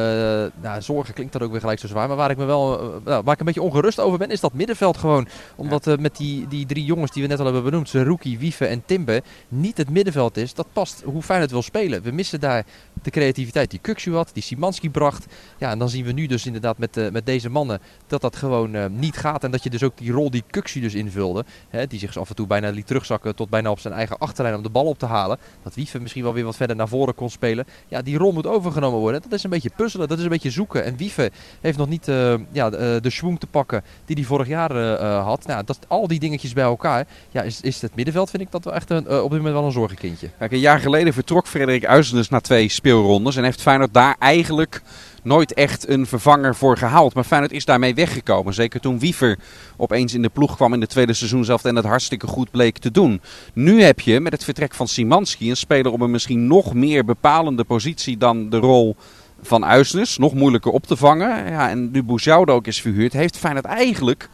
[0.61, 2.07] nou, zorgen klinkt dat ook weer gelijk zo zwaar.
[2.07, 2.83] Maar waar ik me wel.
[2.83, 5.27] Uh, waar ik een beetje ongerust over ben, is dat middenveld gewoon.
[5.55, 8.65] Omdat uh, met die, die drie jongens die we net al hebben benoemd, Zerouki, Wiefe
[8.65, 10.53] en Timbe, niet het middenveld is.
[10.53, 12.01] Dat past hoe fijn het wil spelen.
[12.01, 12.65] We missen daar
[13.01, 15.25] de creativiteit die Kukshu had, die Simanski bracht.
[15.57, 18.99] Ja, en dan zien we nu dus inderdaad met, met deze mannen dat dat gewoon
[18.99, 19.43] niet gaat.
[19.43, 22.29] En dat je dus ook die rol die Kukshu dus invulde, hè, die zich af
[22.29, 24.99] en toe bijna liet terugzakken tot bijna op zijn eigen achterlijn om de bal op
[24.99, 25.37] te halen.
[25.63, 27.65] Dat Wiefe misschien wel weer wat verder naar voren kon spelen.
[27.87, 29.21] Ja, die rol moet overgenomen worden.
[29.21, 30.83] Dat is een beetje puzzelen, dat is een beetje zoeken.
[30.83, 34.47] En Wiefe heeft nog niet uh, ja, de, de schwung te pakken die hij vorig
[34.47, 35.45] jaar uh, had.
[35.45, 38.63] Nou, dat, al die dingetjes bij elkaar, ja, is, is het middenveld vind ik dat
[38.63, 40.29] wel echt een, op dit moment wel een zorgenkindje.
[40.37, 44.81] Kijk, een jaar geleden vertrok Frederik Uizenus na twee speelrondes en heeft Feyenoord daar eigenlijk
[45.23, 47.13] nooit echt een vervanger voor gehaald.
[47.13, 48.53] Maar Feyenoord is daarmee weggekomen.
[48.53, 49.39] Zeker toen Wiever
[49.77, 52.77] opeens in de ploeg kwam in de tweede seizoen zelf en het hartstikke goed bleek
[52.77, 53.21] te doen.
[53.53, 57.05] Nu heb je met het vertrek van Simanski een speler op een misschien nog meer
[57.05, 58.95] bepalende positie dan de rol
[59.41, 60.17] van Uisnes.
[60.17, 61.51] Nog moeilijker op te vangen.
[61.51, 63.13] Ja, en nu Boujoude ook is verhuurd.
[63.13, 64.29] Heeft Feyenoord eigenlijk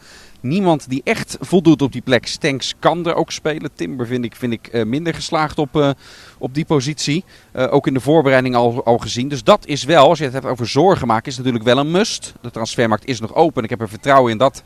[0.48, 2.26] niemand die echt voldoet op die plek.
[2.26, 3.70] Stenks kan er ook spelen.
[3.74, 5.90] Timber vind ik, vind ik uh, minder geslaagd op, uh,
[6.38, 7.24] op die positie.
[7.56, 9.28] Uh, ook in de voorbereiding al, al gezien.
[9.28, 11.90] Dus dat is wel, als je het hebt over zorgen maken, is natuurlijk wel een
[11.90, 12.34] must.
[12.40, 13.64] De transfermarkt is nog open.
[13.64, 14.62] Ik heb er vertrouwen in dat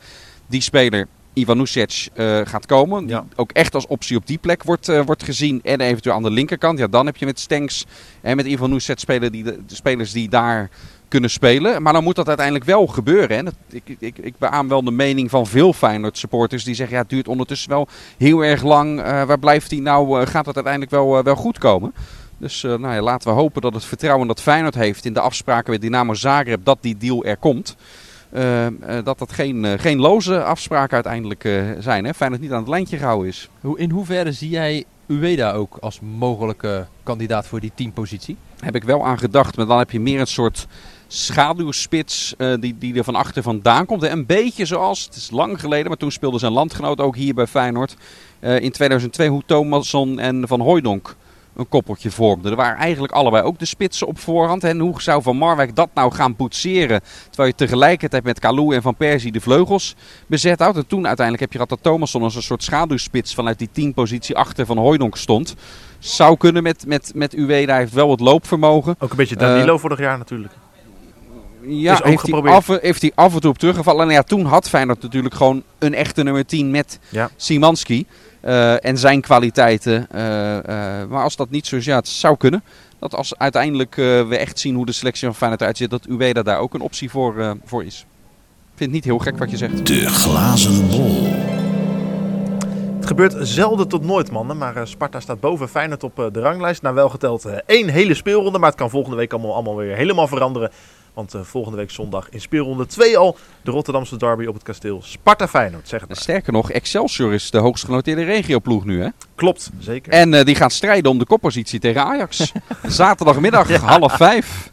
[0.47, 3.07] die speler Ivanusic uh, gaat komen.
[3.07, 3.25] Ja.
[3.35, 5.59] Ook echt als optie op die plek wordt, uh, wordt gezien.
[5.63, 6.79] En eventueel aan de linkerkant.
[6.79, 7.85] Ja, dan heb je met Stenks
[8.21, 10.69] en met Ivanusic spelen die, de, de spelers die daar
[11.11, 11.81] kunnen spelen.
[11.81, 13.37] Maar dan moet dat uiteindelijk wel gebeuren.
[13.37, 13.43] Hè.
[13.43, 16.63] Dat, ik, ik, ik beaam wel de mening van veel Feyenoord supporters.
[16.63, 18.99] Die zeggen, ja, het duurt ondertussen wel heel erg lang.
[18.99, 20.21] Uh, waar blijft hij nou?
[20.21, 21.93] Uh, gaat het uiteindelijk wel, uh, wel goed komen?
[22.37, 25.71] Dus nou ja, laten we hopen dat het vertrouwen dat Feyenoord heeft in de afspraken
[25.71, 27.75] met Dynamo Zagreb, dat die deal er komt.
[28.33, 28.71] Uh, uh,
[29.03, 32.05] dat dat geen, uh, geen loze afspraken uiteindelijk zijn.
[32.05, 32.13] Hè?
[32.13, 33.49] Feyenoord niet aan het lijntje gehouden is.
[33.75, 38.37] In hoeverre zie jij Ueda ook als mogelijke kandidaat voor die teampositie?
[38.59, 40.67] Heb ik wel aan gedacht, maar dan heb je meer een soort
[41.13, 44.03] schaduwspits uh, die, die er van achter vandaan komt.
[44.03, 47.47] Een beetje zoals, het is lang geleden, maar toen speelde zijn landgenoot ook hier bij
[47.47, 47.95] Feyenoord.
[48.39, 51.15] Uh, in 2002 hoe Thomasson en Van Hooijdonk
[51.55, 52.51] een koppeltje vormden.
[52.51, 54.63] Er waren eigenlijk allebei ook de spitsen op voorhand.
[54.63, 57.01] En hoe zou Van Marwijk dat nou gaan poetseren?
[57.27, 59.95] Terwijl je tegelijkertijd met Kalou en Van Persie de vleugels
[60.27, 60.77] bezet houdt.
[60.77, 64.37] En toen uiteindelijk heb je gehad dat Thomasson als een soort schaduwspits vanuit die teampositie
[64.37, 65.55] achter Van Hooijdonk stond.
[65.99, 68.95] Zou kunnen met, met, met Ueda, heeft wel het loopvermogen.
[68.99, 70.53] Ook een beetje Danilo uh, vorig jaar natuurlijk.
[71.63, 74.07] Ja, heeft hij, af, heeft hij af en toe op teruggevallen.
[74.07, 77.29] En ja, toen had Feyenoord natuurlijk gewoon een echte nummer 10 met ja.
[77.35, 78.05] Simanski.
[78.45, 80.07] Uh, en zijn kwaliteiten.
[80.15, 80.61] Uh, uh,
[81.09, 82.63] maar als dat niet zo is, ja, het zou kunnen.
[82.99, 86.59] Dat als uiteindelijk we echt zien hoe de selectie van Feyenoord uitziet, dat Ueda daar
[86.59, 88.05] ook een optie voor, voor is.
[88.71, 89.87] Ik vind het niet heel gek wat je zegt.
[89.87, 91.27] De glazen bol.
[92.95, 94.57] Het gebeurt zelden tot nooit, mannen.
[94.57, 96.81] Maar Sparta staat boven Feyenoord op de ranglijst.
[96.81, 98.59] Nou, wel geteld één hele speelronde.
[98.59, 100.71] Maar het kan volgende week allemaal, allemaal weer helemaal veranderen.
[101.13, 105.01] Want uh, volgende week zondag in speelronde 2 al de Rotterdamse derby op het kasteel
[105.03, 105.87] Sparta Feyenoord.
[105.87, 106.17] Zeg het maar.
[106.17, 109.09] Sterker nog, Excelsior is de hoogst genoteerde regioploeg nu hè?
[109.35, 110.11] Klopt, zeker.
[110.11, 112.51] En uh, die gaan strijden om de koppositie tegen Ajax.
[112.87, 113.79] Zaterdagmiddag ja.
[113.79, 114.71] half vijf.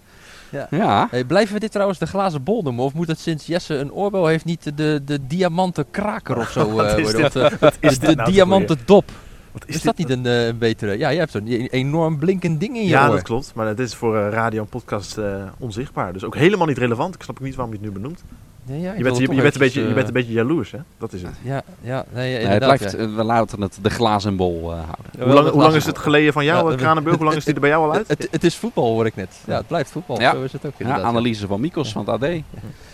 [0.50, 0.66] Ja.
[0.70, 1.08] ja.
[1.10, 2.84] Hey, blijven we dit trouwens de glazen bol noemen?
[2.84, 6.66] Of moet het sinds Jesse een oorbel heeft niet de, de diamanten kraker of zo
[6.66, 7.04] uh, worden?
[7.04, 9.10] Of de, de, de nou diamanten dop?
[9.58, 9.84] Wat Is, dit?
[9.84, 10.90] dat niet een, eh, een betere...
[10.98, 13.14] Ja, jij hebt zo'n enorm blinkend ding in je Ja, oor.
[13.14, 13.52] dat klopt.
[13.54, 16.12] Maar het is voor eh, radio en podcast eh, onzichtbaar.
[16.12, 17.14] Dus ook helemaal niet relevant.
[17.14, 18.22] Ik snap ook niet waarom je het nu benoemt.
[18.64, 20.70] Nee, ja, ik Je bent, je, je, een beetje, eventjes, je bent een beetje jaloers,
[20.70, 20.78] hè?
[20.98, 21.30] Dat is het.
[21.42, 22.76] Ja, ja, nee, Nee, het inderdaad.
[22.78, 23.14] blijft, ja.
[23.14, 25.04] we laten het de glazen bol eh, houden.
[25.18, 27.16] Ja, hoe, lang, hoe lang is het geleden van jou, Kranenburg?
[27.16, 28.08] Hoe lang is die er bij jou al uit?
[28.08, 29.36] Het, het is voetbal, hoor ik net.
[29.46, 30.20] Ja, het blijft voetbal.
[30.20, 30.32] Ja.
[30.32, 32.28] Zo is het ook Ja, analyse van Mikos van het AD.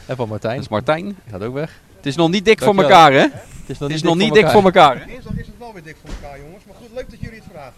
[0.06, 0.54] En van Martijn.
[0.54, 1.16] Dat is Martijn.
[1.30, 1.80] Gaat ook weg.
[2.04, 3.18] Het is nog niet dik voor elkaar, hè?
[3.18, 3.30] Het
[3.66, 5.04] is nog Het is nog niet dik voor elkaar.
[5.06, 6.64] Dinsdag is het wel weer dik voor elkaar, jongens.
[6.66, 7.72] Maar goed, leuk dat jullie het vragen.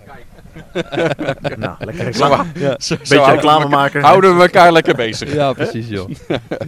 [1.60, 2.44] Nou, lekker reclame.
[2.54, 2.76] Ja.
[2.78, 4.02] Zo Beetje reclame maken.
[4.02, 5.32] Houden we elkaar lekker bezig.
[5.32, 6.10] Ja, precies joh.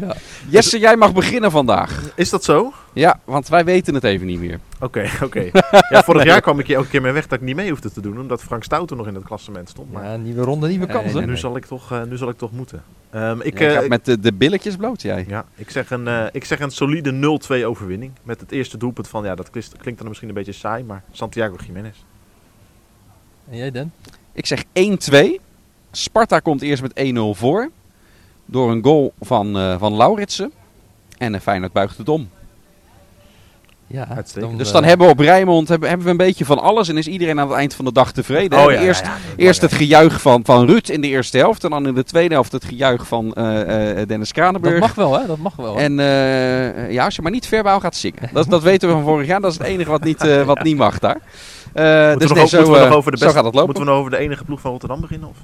[0.48, 2.02] Jesse, jij mag beginnen vandaag.
[2.14, 2.72] Is dat zo?
[2.98, 4.60] Ja, want wij weten het even niet meer.
[4.80, 5.50] Oké, oké.
[5.90, 7.92] Ja, vorig jaar kwam ik hier elke keer mee weg dat ik niet mee hoefde
[7.92, 8.20] te doen.
[8.20, 9.92] Omdat Frank Stouten nog in het klassement stond.
[9.92, 11.26] Maar Ja, nieuwe ronde, nieuwe Nee, kansen.
[11.26, 12.82] nu, zal ik toch, eh, nu zal ik toch moeten.
[13.10, 15.24] Ehm, ik, Jij eh, met de, de billetjes bloot, jij.
[15.28, 18.12] Ja, ik zeg een, eh, ik zeg een solide 0-2 overwinning.
[18.22, 21.02] Met het eerste doelpunt van, ja, dat klinkt, klinkt dan misschien een beetje saai, maar
[21.12, 21.96] Santiago Jiménez.
[23.50, 23.90] En jij Dan?
[24.32, 25.40] Ik zeg 1-2.
[25.90, 27.70] Sparta komt eerst met 1-0 voor.
[28.44, 30.52] Door een goal van, eh van Lauritsen.
[31.18, 32.28] En Feyenoord buigt het om.
[33.90, 34.58] Ja, Uitstekend.
[34.58, 36.88] Dus eh, dan hebben we op Rijnmond hebben, hebben we een beetje van alles.
[36.88, 38.58] En is iedereen aan het eind van de dag tevreden.
[38.58, 39.02] Oh eerst
[39.36, 41.64] eerst het gejuich van, van Ruud in de eerste helft.
[41.64, 44.80] En dan in de tweede helft het gejuich van eh, eh, Dennis Dat Kranenburg.
[44.80, 45.26] mag wel, hè?
[45.26, 45.76] Dat mag wel.
[45.76, 45.82] hè?
[45.82, 48.30] En eh, ja, als je maar niet verbaal gaat zingen.
[48.32, 49.40] Dat, dat weten we van vorig jaar.
[49.40, 51.20] Dat is het enige wat niet, eh, wat niet mag daar.
[51.78, 53.38] Eh, Moeten, dus we nee, nog, zo, moeten we nog eh, over de zo beste,
[53.38, 53.64] gaat het lopen.
[53.64, 55.28] moeten we nog over de enige ploeg van Rotterdam beginnen?
[55.28, 55.36] Of?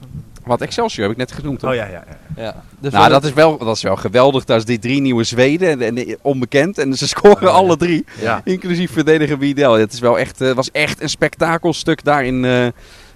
[0.45, 1.59] Wat Excelsior heb ik net genoemd.
[1.59, 1.71] toch?
[1.71, 2.05] Oh ja, ja,
[2.37, 2.43] ja.
[2.43, 2.63] ja.
[2.79, 4.45] Dus Nou, dat is, wel, dat is wel geweldig.
[4.45, 5.69] Dat is die drie nieuwe Zweden.
[5.71, 6.79] En, en, eh, onbekend.
[6.79, 7.49] En ze scoren Oh, ja.
[7.49, 8.05] alle drie.
[8.21, 8.41] ja.
[8.45, 9.73] Inclusief verdediger Wiedel.
[9.73, 12.67] Het is wel echt, eh, was echt een spektakelstuk daar in, eh,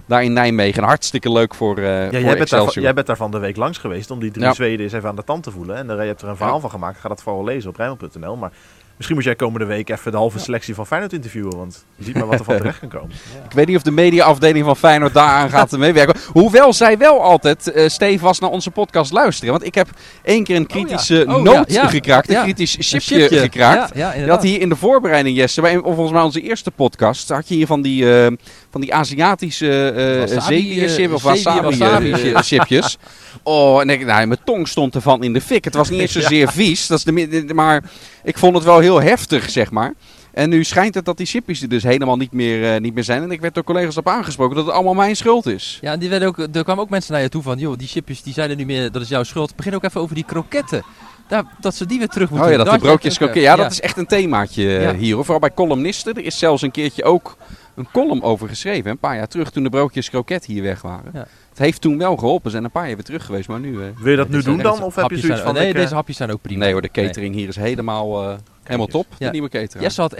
[0.05, 0.83] daar in Nijmegen.
[0.83, 3.55] Hartstikke leuk voor, eh Ja, voor jij, bent daar, jij bent daar van de week
[3.55, 4.53] langs geweest om die drie Ja.
[4.53, 5.75] Zweden eens even aan de tand te voelen.
[5.75, 6.61] En er, je hebt er een verhaal Ja.
[6.61, 6.99] van gemaakt.
[6.99, 8.35] Ga dat vooral lezen op Rijnmond.nl.
[8.35, 8.51] Maar
[8.99, 11.57] misschien moet jij komende week even de halve selectie van Feyenoord interviewen.
[11.57, 13.09] Want je ziet maar wat er van terecht kan komen.
[13.45, 16.15] Ik weet niet of de mediaafdeling van Feyenoord daaraan gaat meewerken.
[16.31, 19.51] Hoewel zij wel altijd eh stevast naar onze podcast luisteren.
[19.53, 19.87] Want ik heb
[20.23, 21.41] één keer een kritische Oh, ja.
[21.53, 21.87] noot ja, ja.
[21.87, 22.27] gekraakt.
[22.29, 22.43] Een Ja.
[22.43, 23.89] kritisch Een chipje, gekraakt.
[23.95, 24.35] Ja, ja, Je inderdaad.
[24.41, 27.55] had hier in de voorbereiding, Jesse, bij, of volgens mij onze eerste podcast, had je
[27.55, 28.31] hier van die, eh,
[28.69, 32.37] van die Aziatische eh chip eh, of wasabi, wasabi chip.
[32.37, 32.97] chipjes.
[33.43, 35.63] Oh, en ik, nou, mijn tong stond ervan in de fik.
[35.63, 37.83] Het was niet eens zozeer vies, dat is de- maar
[38.23, 39.93] ik vond het wel heel heftig, zeg maar.
[40.33, 43.03] En nu schijnt het dat die chipjes er dus helemaal niet meer, eh, niet meer
[43.03, 43.23] zijn.
[43.23, 45.77] En ik werd door collega's op aangesproken dat het allemaal mijn schuld is.
[45.81, 47.87] Ja, en die werden ook, er kwamen ook mensen naar je toe van, joh, die
[47.87, 49.55] chipjes die zijn er niet meer, dat is jouw schuld.
[49.55, 50.83] Begin ook even over die kroketten.
[51.27, 53.17] Daar, dat ze die weer terug moeten Oh ja, dat die broodjes.
[53.33, 54.95] Ja, dat is echt een themaatje eh, Ja.
[54.95, 55.13] hier.
[55.13, 55.23] Hoor.
[55.23, 56.13] Vooral bij columnisten.
[56.13, 57.37] Er is zelfs een keertje ook
[57.75, 58.91] een column over geschreven.
[58.91, 61.11] Een paar jaar terug toen de broodjes kroket hier weg waren.
[61.13, 61.27] Ja.
[61.49, 62.43] Het heeft toen wel geholpen.
[62.43, 63.47] We zijn een paar jaar weer terug geweest.
[63.47, 63.73] Maar nu...
[63.81, 64.83] eh, Wil je dat nu doen dan?
[64.83, 65.53] Of heb je zoiets zijn- van...
[65.53, 66.63] Nee, ik, deze hapjes zijn ook prima.
[66.63, 68.35] nee hoor, de catering hier is helemaal, eh,
[68.69, 69.05] helemaal top.
[69.17, 69.25] Ja.
[69.25, 69.83] De nieuwe catering.
[69.83, 70.19] Jesse had 1-2,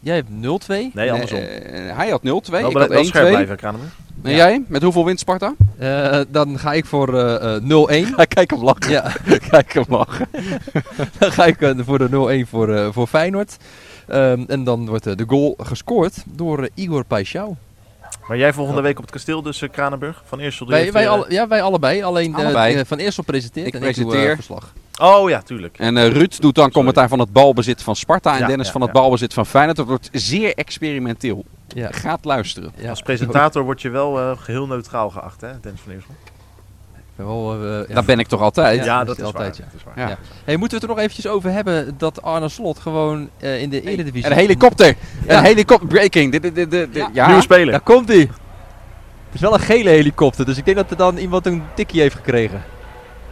[0.00, 0.92] jij hebt 0-2.
[0.94, 1.38] Nee, andersom.
[1.38, 2.24] Eh, hij had 0-2.
[2.50, 2.88] wel, ik had 1-2.
[2.94, 3.86] wel scherp blijven, Kranemer.
[4.22, 4.36] En Ja.
[4.36, 4.62] jij?
[4.68, 5.54] Met hoeveel wint Sparta?
[5.78, 8.14] Eh, dan ga ik voor eh, eh, 0-1.
[8.34, 8.90] Kijk hem lachen.
[8.90, 9.12] ja,
[9.50, 10.28] Kijk hem lachen.
[11.18, 13.56] dan ga ik voor de 0-1 voor, eh, voor Feyenoord.
[14.08, 17.58] Ehm, en dan wordt de goal gescoord door Igor Paixão.
[18.28, 20.22] Maar jij volgende week op het kasteel dus, eh, Kranenburg?
[20.26, 22.02] Van Eersel die Wij, wij, alle, ja, wij allebei.
[22.02, 22.84] Alleen Allebei.
[22.84, 24.30] Van Eersel presenteert Ik en ik doe presenteer.
[24.30, 24.72] eh, verslag.
[25.00, 25.78] Oh ja, tuurlijk.
[25.78, 28.32] En eh, Ruud doet dan commentaar van het balbezit van Sparta.
[28.34, 29.00] En Ja, Dennis ja, van het ja.
[29.00, 29.76] balbezit van Feyenoord.
[29.76, 31.44] Dat wordt zeer experimenteel.
[31.68, 31.88] Ja.
[31.92, 32.72] Gaat luisteren.
[32.76, 32.90] Ja.
[32.90, 36.14] Als presentator word je wel eh, geheel neutraal geacht, hè, Dennis van Eersel?
[37.16, 37.94] Wel, eh, ja.
[37.94, 38.78] Dat ben ik toch altijd?
[38.78, 39.66] Ja, Ja, dat dat is altijd, waar.
[39.66, 39.72] ja.
[39.72, 39.98] Dat is waar.
[39.98, 40.08] Ja.
[40.08, 40.18] Ja.
[40.44, 43.70] Hey, moeten we het er nog eventjes over hebben dat Arne Slot gewoon eh, in
[43.70, 44.30] de Eredivisie...
[44.30, 44.94] Een helikopter.
[45.26, 45.38] Ja.
[45.38, 45.88] Een helikopter.
[45.88, 46.40] Breaking.
[46.40, 47.10] Dit, dit- Ja.
[47.12, 47.26] ja.
[47.26, 47.70] Nieuwe speler.
[47.70, 48.18] Daar komt hij.
[48.18, 48.30] Het
[49.32, 52.14] is wel een gele helikopter, dus ik denk dat er dan iemand een tikkie heeft
[52.14, 52.62] gekregen.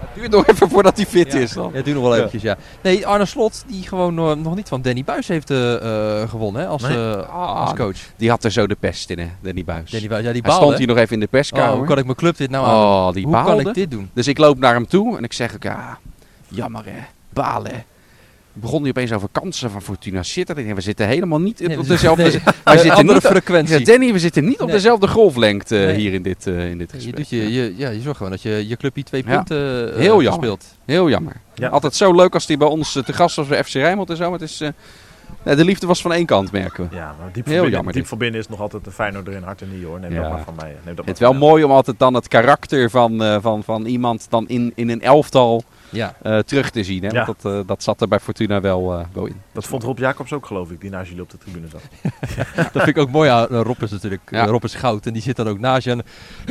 [0.01, 1.39] Het duurt nog even voordat hij fit Ja.
[1.39, 1.69] is dan.
[1.71, 2.57] Ja, het duurt nog wel eventjes, ja.
[2.83, 5.75] Nee, Arne Slot, die gewoon eh, nog niet van Danny Buis heeft eh,
[6.23, 6.97] eh, gewonnen hè, als, Nee.
[6.97, 7.99] eh, Ah, als coach.
[8.17, 9.91] Die had er zo de pest in, hè, Danny Buis.
[9.91, 10.65] Danny Buis, ja, die hij baalde.
[10.65, 11.77] stond hier nog even in de Oh, perskamer.
[11.77, 12.75] hoe kan ik mijn club dit nou aan?
[12.75, 14.11] Oh, die hoe kan ik dit doen?
[14.13, 15.99] Dus ik loop naar hem toe en ik zeg ook, ja,
[16.49, 17.85] jammer hè, balen.
[18.53, 20.59] Begon hij opeens over kansen van Fortuna Sittard.
[20.59, 22.31] Ik denk, we zitten helemaal niet Nee, op we dezelfde...
[22.31, 23.85] zitten- wij Een zitten andere niet op- frequentie.
[23.85, 24.75] Danny, we zitten niet op Nee.
[24.77, 25.97] dezelfde golflengte Nee.
[25.97, 27.17] hier in dit, eh, in dit Je, gesprek.
[27.17, 29.35] doet je, je, ja, je zorgt gewoon dat je je clubje twee Ja.
[29.37, 30.43] punten eh, Heel jammer.
[30.45, 30.65] speelt.
[30.85, 31.41] Heel jammer.
[31.55, 31.69] Ja.
[31.69, 34.17] Altijd zo leuk als hij bij ons eh, te gast was bij FC Rijnmond en
[34.17, 34.31] zo.
[34.31, 36.97] Maar het is, eh, de liefde was van één kant, merken we.
[36.97, 39.69] Ja, maar diep, Heel jammer diep binnen is nog altijd een Feyenoord in hart en
[39.77, 40.01] niet hoor.
[40.01, 40.21] Neem Ja.
[40.23, 40.77] dat maar van mij.
[40.85, 43.85] Neem dat Het is wel mooi om altijd dan het karakter van, eh, van, van
[43.87, 46.14] iemand dan in, in een elftal Ja.
[46.22, 47.03] eh, terug te zien.
[47.03, 47.09] Hè?
[47.09, 47.24] Ja.
[47.24, 49.40] Want dat, eh, dat zat er bij Fortuna wel, eh, wel in.
[49.53, 51.83] Dat vond Rob Jacobs ook, geloof ik, die naast jullie op de tribune zat.
[52.72, 54.22] Dat vind ik ook mooi aan Rob is natuurlijk.
[54.31, 54.44] Ja.
[54.46, 55.90] Rob is goud en die zit dan ook naast je.
[55.90, 56.03] En,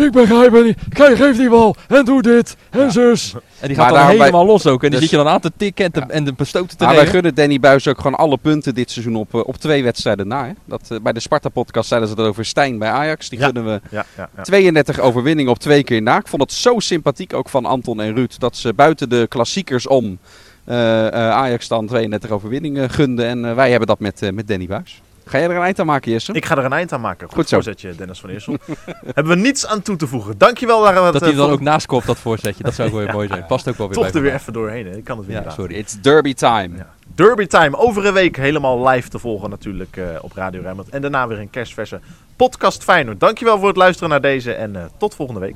[0.05, 0.77] ik begrijp het niet.
[0.89, 1.75] Kijk, geef die bal.
[1.87, 2.57] En doe dit.
[2.69, 3.33] En zus.
[3.61, 4.83] En die Maar gaat dan daarbij- helemaal los ook.
[4.83, 6.83] En die Dus- zit je dan aan te tikken en, te, en de bestoten te
[6.85, 9.83] Maar wij gunnen Danny Buis ook gewoon alle punten dit seizoen op, eh, op twee
[9.83, 10.45] wedstrijden na.
[10.45, 10.51] Hè?
[10.65, 13.29] Dat, eh, bij de Sparta-podcast zeiden ze dat over Stijn bij Ajax.
[13.29, 13.45] Die Ja.
[13.45, 14.43] gunnen we Ja, ja, ja.
[14.43, 16.17] 32 overwinningen op twee keer na.
[16.19, 19.87] Ik vond het zo sympathiek ook van Anton en Ruud dat ze buiten de klassiekers
[19.87, 20.17] om
[20.65, 23.25] eh, eh, Ajax dan 32 overwinningen gunden.
[23.25, 25.01] En wij hebben dat met, met Danny Buis.
[25.29, 26.33] Ga jij er een eind aan maken, Jesse?
[26.33, 27.27] Ik ga er een eind aan maken.
[27.27, 27.55] Goed, Goed zo.
[27.55, 28.57] voorzetje, Dennis van Eersel.
[29.15, 30.37] Hebben we niets aan toe te voegen.
[30.37, 30.81] Dankjewel.
[30.81, 32.63] Daar, Dat hij hem dan ook naast koopt, dat voorzetje.
[32.63, 33.45] Dat zou ook wel mooi zijn.
[33.45, 34.85] Past ook wel weer toch bij er weer even doorheen.
[34.87, 34.97] Hè.
[34.97, 35.75] Ik kan het weer Ja, sorry.
[35.75, 36.77] It's derby time.
[36.77, 36.87] Ja.
[37.15, 40.89] Derby Time, over een week helemaal live te volgen natuurlijk eh, op Radio Rijnmond.
[40.89, 41.99] En daarna weer een kerstverse
[42.35, 43.19] podcast Feyenoord.
[43.19, 45.55] Dankjewel voor het luisteren naar deze en eh, tot volgende week.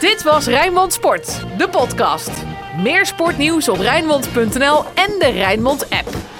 [0.00, 2.30] Dit was Rijnmond Sport, de podcast.
[2.82, 6.37] Meer sportnieuws op Rijnmond.nl en de Rijnmond app.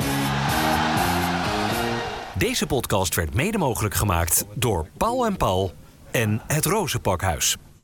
[2.38, 5.72] Deze podcast werd mede mogelijk gemaakt door Paul en Paul
[6.11, 7.57] en het Rozenpakhuis.